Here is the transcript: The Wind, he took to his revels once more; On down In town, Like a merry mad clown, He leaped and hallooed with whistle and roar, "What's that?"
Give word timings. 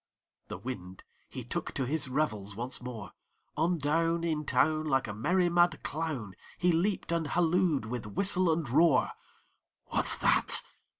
The 0.47 0.57
Wind, 0.57 1.03
he 1.29 1.43
took 1.43 1.75
to 1.75 1.85
his 1.85 2.09
revels 2.09 2.55
once 2.55 2.81
more; 2.81 3.11
On 3.55 3.77
down 3.77 4.23
In 4.23 4.45
town, 4.45 4.85
Like 4.87 5.07
a 5.07 5.13
merry 5.13 5.47
mad 5.47 5.83
clown, 5.83 6.33
He 6.57 6.71
leaped 6.71 7.11
and 7.11 7.27
hallooed 7.27 7.85
with 7.85 8.07
whistle 8.07 8.51
and 8.51 8.67
roar, 8.67 9.11
"What's 9.89 10.17
that?" 10.17 10.63